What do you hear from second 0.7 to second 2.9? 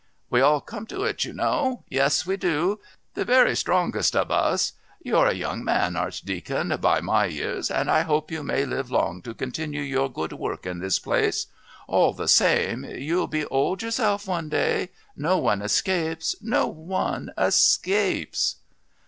to it, you know. Yes, we do.